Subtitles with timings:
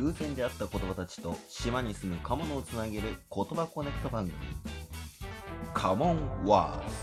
[0.00, 4.34] 偶然出会った言葉たちと島に住むカモノをつなげる言葉コネクト番組
[5.74, 6.94] カモンワーズ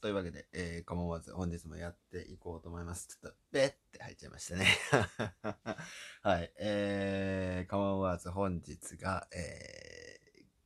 [0.00, 3.08] というわけで、えー、カモンワーズ本日もやっていこうと思います。
[3.08, 4.66] ちょっと、べって入っちゃいましたね。
[6.22, 6.52] はい。
[6.60, 9.87] えー、カモンワーズ本日が、えー、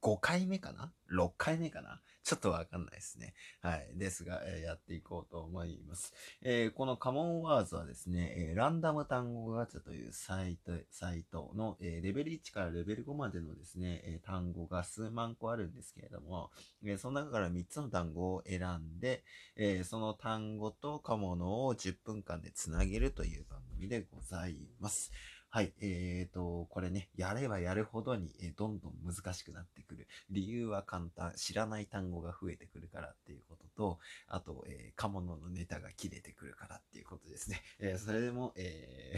[0.02, 2.00] 5回目かな ?6 回目かな？
[2.24, 3.34] ちょっとわかんないですね。
[3.62, 3.88] はい。
[3.96, 6.12] ですが、えー、やっていこうと思います。
[6.42, 16.50] えー、このカモンワーズはですね、えー、ランダム単語ガチャというサイト、サイトの、えレベル1からレベル5までのですね、え単語が数万個あるんですけれども、
[16.84, 19.24] えその中から3つの単語を選んで、
[19.56, 25.10] えその単語とカモノを10分間でつなげるという番組でございます。
[25.54, 25.74] はい。
[25.82, 30.08] えーと、これね、やればやるほどに、え、どんどん難しくなってくる。
[30.30, 31.34] 理由は簡単。
[31.36, 37.60] 知らない単語が増えてくるからっていうことと、あと、えー、カモノのネタが切れてくるからっていうことですね。
[37.80, 39.14] えー、それでも、え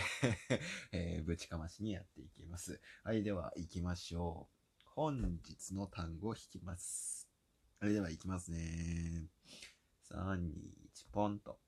[0.50, 0.58] ー
[0.90, 2.80] えー、ぶちかましにやっていきます。
[3.04, 3.22] はい。
[3.22, 4.82] では、行きましょう。
[4.86, 7.28] 本日の単語を引きます。
[7.78, 9.28] それでは行きますね。
[10.10, 11.63] 3、2、1、ポンと。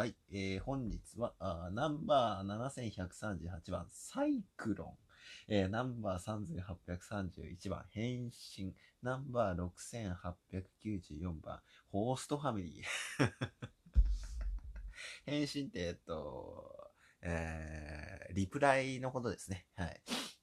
[0.00, 4.96] はい、えー、本日はあナンバー7138番サイクロ
[5.48, 13.30] ン、えー、ナンバー3831番変身、ナンバー6894番ホーストファミリー。
[15.26, 16.90] 変身って、えっと、
[17.20, 19.66] えー、リプライのことですね。
[19.76, 20.00] はい。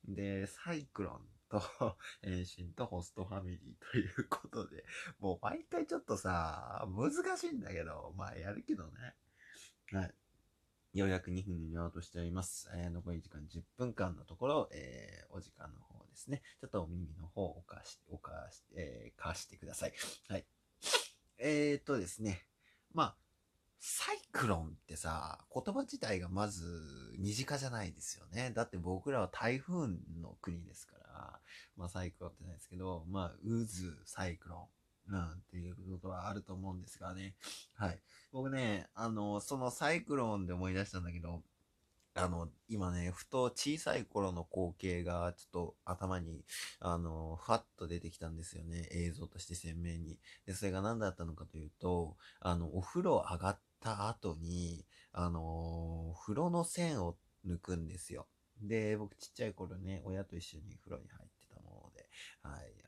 [0.07, 1.63] で、サイクロンと、
[2.21, 4.85] 変身とホストファミリーということで、
[5.17, 9.15] もう毎回ちょっとさ、難しいんだけど、まあやるけどね。
[9.93, 10.11] はい。
[10.99, 12.69] ようやく2分になろうとしております。
[12.75, 16.41] えー、残り時間10分間のところ、えー、お時間の方ですね。
[16.59, 19.93] ちょっとお耳の方を貸し、お貸し、えー、貸してください。
[20.27, 20.45] はい。
[21.37, 22.41] えー、っとですね。
[22.93, 23.15] まあ、
[23.79, 26.65] サイクロンってさ、言葉自体がまず
[27.17, 28.51] 身近じゃないですよね。
[28.53, 29.87] だって僕らは台風
[30.21, 31.39] の国ですから、
[31.77, 33.65] まあサイクロンってないですけど、まあ渦、
[34.05, 34.67] サイクロン。
[35.09, 37.35] うん、ていうことはあると思うんですがね。
[37.75, 37.99] はい。
[38.31, 41.43] 僕ね、あの、そのサイクロンで思い出したんだけど、
[42.13, 46.43] あの、今ね、ふと小さい頃の光景がちょっと頭に、
[46.79, 48.89] あの、ふわっと出てきたんですよね。
[48.91, 50.17] 映像として鮮明に。
[50.45, 58.27] で、それが何だったのかというと、あの、お風呂上がった後に、あの、風呂の線を抜くんですよ。
[58.61, 62.09] で、僕ちっちゃい頃ね、親と一緒に風呂に入ってたもので、
[62.41, 62.86] はい。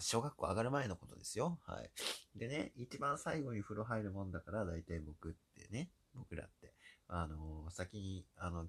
[0.00, 1.58] 小学校上がる前のことですよ。
[1.66, 1.90] はい。
[2.38, 6.72] でね、一番最後に風呂入るもんだから、大体僕ってね、僕らって、
[7.08, 8.66] あのー、先に、あの、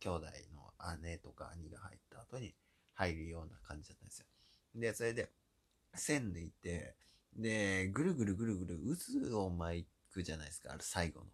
[0.00, 2.54] 兄弟の姉とか兄が入った後に
[2.94, 4.26] 入るような感じだったんですよ。
[4.74, 5.30] で、それで、
[5.94, 6.94] 線抜いて、
[7.36, 8.78] で、ぐるぐるぐるぐる
[9.30, 11.26] 渦を巻くじゃないですか、あれ最後の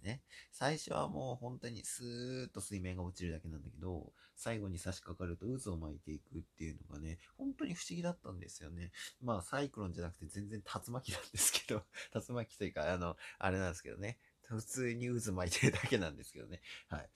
[0.00, 0.22] ね。
[0.52, 8.90] 最初はもう本当にスーッと水面が落ちるだけなんだけど、最後に差し掛かると渦を巻いていくっていうのがね、本当に不思議だったんですよね。
[9.22, 11.82] まあ、サイクロンじゃなくて全然竜巻なんですけど、
[12.14, 14.18] 竜巻というか、あの、あれなんですけどね。
[14.42, 16.60] 普通に渦巻いてるだけなんですけどね。
[16.88, 17.08] はい。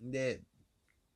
[0.00, 0.42] で、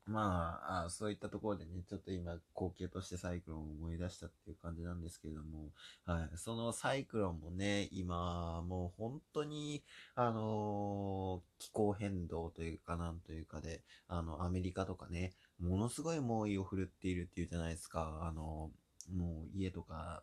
[0.06, 5.72] まああ、そういったところでね、ちょっと今、光景としてサイクロンを思い出したっていう感じなんですけれども、
[6.04, 6.38] はい。
[6.38, 9.82] そのサイクロンもね、今、もう本当に、
[10.14, 18.20] あのー、気候変動というかなんというかで、あの、アメリカとかね、ものすごい猛威を振るっているっていうじゃないですか。
[18.22, 18.70] あの、
[19.12, 20.22] もう家とか、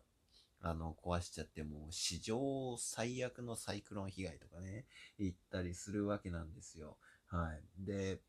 [0.62, 4.86] あの、壊しちゃっても、史上最悪のサイクロン被害とかね、
[5.18, 6.96] 行ったりするわけなんですよ。
[7.26, 7.62] はい。
[7.78, 8.20] で、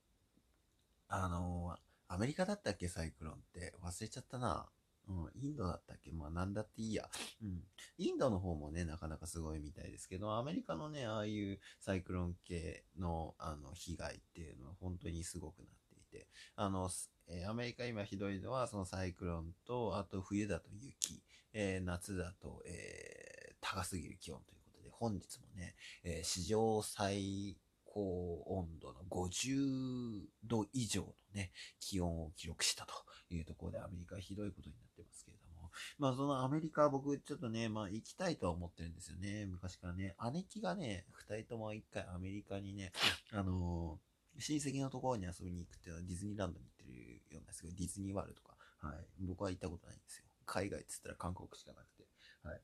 [1.08, 3.74] あのー、アメリカだったっけ、サイクロンって。
[3.84, 4.70] 忘れちゃったな。
[5.08, 6.12] うん、インドだったっけ？
[6.12, 7.08] まあなんだっていいや。
[7.44, 7.62] うん。
[7.98, 16.90] インドの方もね、なかなかすごいみたいですけど、アメリカのね、ああいうサイクロン系の、あの、被害っていうのは本当にすごくなっていて、あの、
[17.28, 21.22] えー、アメリカ今ひどいのは、そのサイクロンと、あと冬だと雪、
[21.54, 27.58] えー、夏だと、えー、高すぎる気温ということで、本日もね、え史上最
[27.96, 32.94] 高温度の50度以上のね、気温を記録したと
[33.30, 39.46] いうところでアメリカはひどいことになってますけれども、まあそのアメリカは僕ちょっとね、まあ行きたいとは思ってるんですよね。
[39.46, 42.92] 昔からね、姉貴がね、二人とも一回アメリカにね、
[43.32, 48.96] あのー、親戚のところに遊びに行くっていうのはディズニーランドに行ってるようなんですけど、ディズニーワールドとか、はい。
[49.22, 50.26] 僕は行ったことないんですよ。
[50.46, 52.04] 海外って言ったら韓国しかなくて、
[52.44, 52.62] はい。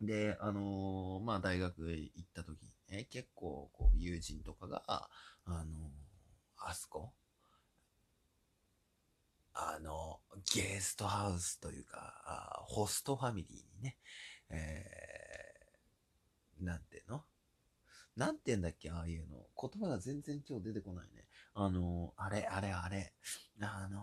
[0.00, 5.08] で、あのー、まあ大学行った時にね、結構こう友人とかが、あ
[5.46, 5.90] の、
[6.58, 7.12] あそこ、
[9.52, 10.20] あの、
[10.54, 13.98] ゲストハウスというか、ホストファミリーにね、
[14.48, 17.24] えー、なんていうの？
[18.16, 19.46] なんて言うんだっけ、ああいうの。
[19.60, 21.26] 言葉が全然今日出てこないね。
[21.54, 23.12] あのー、あれ、あれ、あれ。
[23.62, 24.00] あの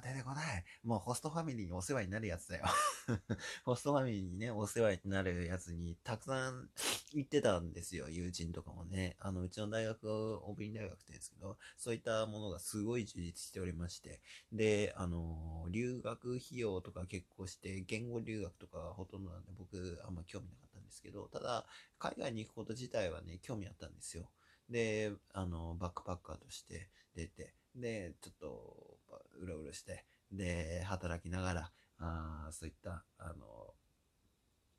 [0.00, 0.64] ー、出てこない。
[0.84, 2.66] もうホストファミリーにお世話になるやつだよ。
[3.64, 6.70] ホストファミリーにね、お世話になるやつにたくさん
[7.12, 8.08] 行ってたんですよ。
[8.08, 9.16] 友人とかもね。
[9.18, 14.20] あの、うちの大学、オープン大学ってですけど、そういったものがすごい充実しておりまして。
[14.52, 21.66] で、あのー、留学費用とか結構して、言語留学とかほとんどなんで僕あんま興味なかったんですけど、ただ、
[21.98, 24.30] 海外に行くこと自体はね、興味あったんですよ。
[24.68, 28.99] で、あの、バックパッカーとして出て、で、ちょっと、
[29.40, 33.74] うろうろして、で、働きながら、あそういった、あの、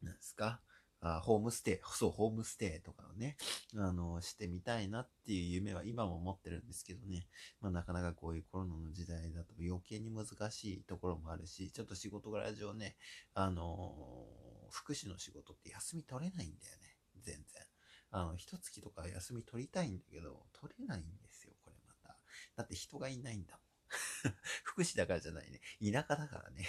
[0.01, 0.61] なんですか、
[1.01, 3.35] あホームステイ、そう、ホームステイとかをね、
[3.75, 7.27] あの、してみたいなっていう夢は今も持ってるんですけどね。
[7.59, 12.95] まあなかなかこういうコロナの時代だと余計に難しいところもあるし、ちょっと仕事柄上ね、
[13.33, 14.25] あの
[14.69, 16.97] 福祉の仕事って休み取れないんだよね。
[17.19, 17.43] 全然。
[18.11, 22.17] あの、一月とか休み取りたいんだけど、取れないんですよ、これまた。
[22.57, 23.70] だって人がいないんだもん。
[24.63, 25.61] 福祉だからじゃないね。
[25.91, 26.67] 田舎だからね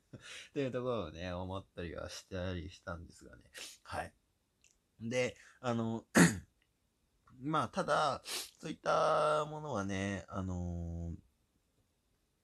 [0.52, 3.42] というところをね、思ったりはしたりしたんですがね。
[3.82, 4.12] はい。
[5.00, 6.04] で、あの
[7.40, 8.22] まあ、ただ、
[8.60, 11.14] そういったものはね、あの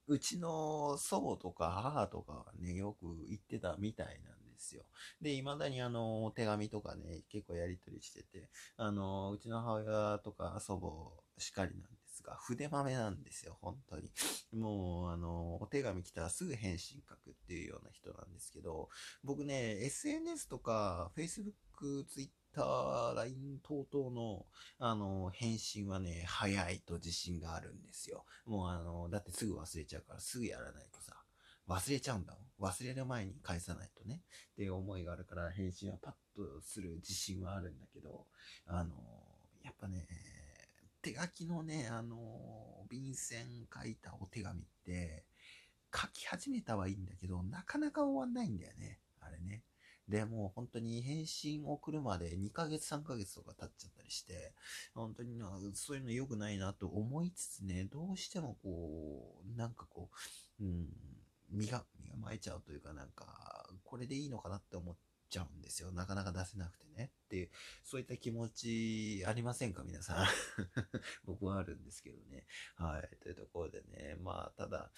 [0.06, 4.84] うちの祖母とか母とかはね、よく言ってたみたいなんですよ。
[5.20, 14.10] で、未だにあの、手紙とかね、結構やり取りしてて、あの、うちの母親とか祖母しかりなんですが、筆豆なんですよ、本当に。
[14.52, 18.88] もう、あの、お手紙来たらすぐ返信書くっていうような人なんですけど、
[19.22, 24.46] 僕ね、SNS とか、Facebook、Twitter、LINE 等々の、
[24.78, 28.24] あの、返信はね、早いと自信があるんですよ。
[28.46, 31.16] もうあの、だってすぐ忘れちゃうから、すぐやらないとさ、
[31.68, 32.70] 忘れちゃうんだもん。
[32.70, 34.22] 忘れる前に返さないとね。
[34.52, 38.26] っていう思いがあるから返信はパッとする自信はあるんだけど、
[38.66, 38.94] あの、
[41.04, 42.16] 手書きのね、あの、
[42.88, 45.26] 便箋書いたお手紙って、
[45.94, 49.00] 書き始めたはいいんだけど、なかなか終わんないんだよね。
[49.20, 49.62] あれね。
[50.08, 54.54] で、もう本当に返信送るまで2ヶ月3ヶ月とか経っちゃったりして、
[54.94, 55.38] 本当に
[55.74, 60.08] そういうの良くないなと思いつつね、どうしてもこう、なんかこ
[60.60, 60.88] う、うん、
[61.50, 65.92] 身が、身が巻いちゃうというかなんか、これでいいのかなって思ってちゃうんですよ。
[65.92, 67.10] なかなか出せなくてね。
[67.24, 67.50] っていう、
[67.82, 69.82] そういった気持ちありませんか？
[69.84, 70.26] 皆さん。
[71.24, 72.46] 僕はあるんですけどね。
[72.76, 73.16] はい。
[73.22, 74.90] というところでね、まあ、ただ、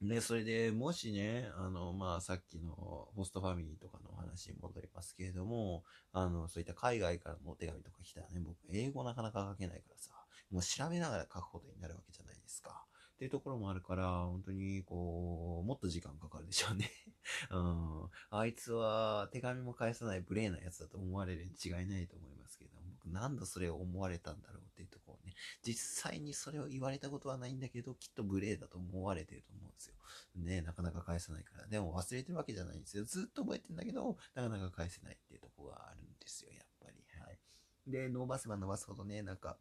[0.00, 10.10] ね、それで、もしね、あの、まあ、さっきのホストファミリーとかのお話に戻りますけれども、あの、そういった海外からのお手紙とか来たらね、僕、英語なかなか書けないからさ、
[10.50, 12.86] もう調べながら書くことになるわけじゃないですか。
[13.16, 16.90] っていうところもあるから、本当に、こう、もっと時間かかるでしょうね
[17.50, 18.10] うん。
[18.28, 25.34] あいつは手紙も返さない無礼なやつだと思われるに違いないと思いますけど、僕何度それを思われたんだろうっていうところね。
[25.62, 29.94] 実際にそれを言われたことはないんだけど、きっと無礼だと思われてると思うんですよ。
[30.34, 31.66] ねなかなか返さないから。
[31.68, 33.04] でも忘れてるわけじゃないんですよ。
[33.06, 37.02] ずっと覚えてんだけど、なかなか返せないっていうところがあるんですよ、やっぱり。
[37.18, 37.40] はい。
[37.86, 39.58] で、伸ばせば伸ばすほどね、なんか、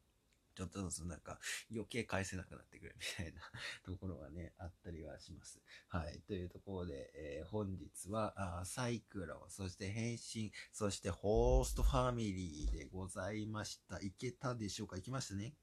[0.56, 1.40] ちょっとずつなんか
[1.72, 3.42] 余計返せなくなってくるみたいな
[3.84, 5.62] ところはね、あったりはします。
[5.90, 6.22] はい。
[6.22, 14.00] というところで、えー、本日はあサイクロン、そして返信、そしてホーストファミリーでございました。
[14.00, 14.97] いけたでしょうか？
[14.97, 15.56] いきましたね。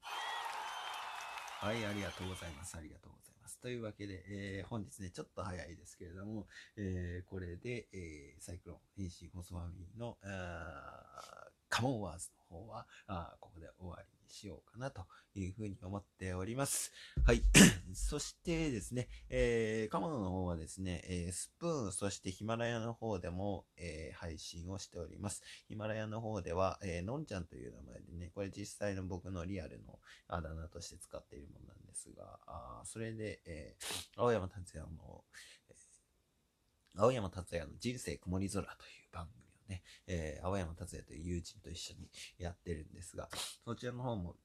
[1.59, 2.75] はい、ありがとうございます。
[2.75, 3.57] ありがとうございます。
[3.59, 11.42] というわけで、えー、本日ね、ちょっと早いですけれども、えー、これで、えー、サイクロン、返信、ホーストファミリーのあ、
[11.73, 16.91] カモンワーズの方は、あここで終わりにしようかなというふうに思っております。
[17.25, 17.41] はい。
[17.95, 25.41] そしてですね、えー、カモノの方はですね、えー、スプーン、そしてヒマラヤの方でも、えー、配信をしております。
[25.67, 35.23] ヒマラヤの方では、えー、のんちゃんという名前でね、これ実際の僕のリアルのあだ名として使っているものなんですが、あそれで、えー、青山達也の、
[35.69, 35.75] え、
[36.97, 38.73] 青山達也の人生曇り空とい
[39.09, 43.29] う番組ね、えー、青山達也という友人と一緒にやってるんですが、
[43.65, 44.35] そちらの方も、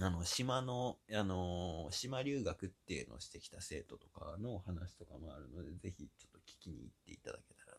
[0.00, 7.78] あの、島の、あのー、島留学っていうのをしてきた生徒とかの話とかもあるので、ぜひちょっと聞きに行っていただけたらな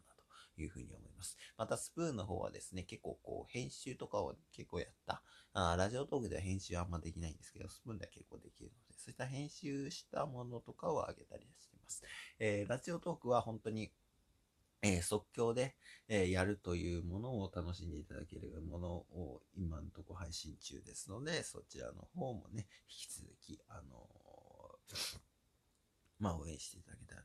[0.55, 1.37] というふうに思います。
[1.57, 12.03] また、スプーンの方はですね、結構こう、編集とかを結構やった、あラジオトークでは編集はあんまできないんですけど、スプーンでは結構できるので、そういった編集したものとかをあげたりしています。
[12.39, 13.91] えー、ラジオトークは本当に
[14.81, 15.75] えー、即興で、
[16.07, 25.19] えー、やるというものを楽しんでいただけるものを今のとこ配信中ですので、そちらの方もね、引き続き、あのー、
[26.19, 27.21] まあ、応援していただけたら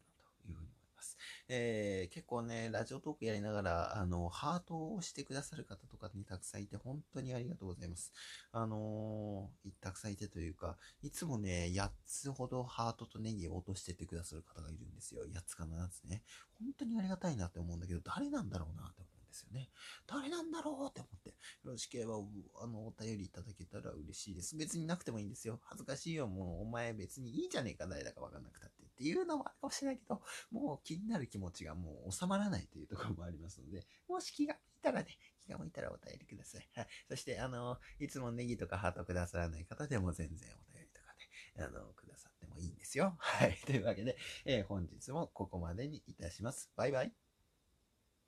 [1.52, 8.12] えー、結構ね、ラジオトークやりながら、あの、ハートをしてくださる方とかにたくさんいて、本当にありがとうございます。
[8.52, 15.24] あのー、たくさんいてというか、いつもね、8つほどハートとネギを落としててくださる方がいるんですよ。
[15.24, 16.22] 8つか7つね。
[16.60, 19.70] 本当にありがたいなって思うんだけど、誰なんだろうなって思うんですよね。
[20.06, 21.30] 誰なんだろうって思って。
[21.30, 22.14] よろしければ、
[22.62, 24.54] あの、お便りいただけたら嬉しいです。
[24.54, 25.58] 別になくてもいいんですよ。
[25.64, 26.28] 恥ずかしいよ。
[26.28, 28.89] もう、お前別にいいじゃねえか、誰だかわかんなくたって。
[29.00, 36.68] っていうのもあるかもしれないけど、もう気になる気持ちがもう収まらないというところもありますので、もし気が向いたらね、気が向いたらお便りください。
[36.74, 36.86] はい。
[37.08, 41.14] そして、あの、いつもネギとかハートくださらない方でも全然お便りとか
[41.56, 43.14] ね、あの、くださってもいいんですよ。
[43.18, 43.58] はい。
[43.64, 46.70] というわけで、えー、本日もここまでにいたします。
[46.76, 47.19] バイバイ。